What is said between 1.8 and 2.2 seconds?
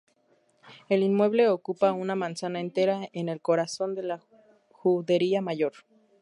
una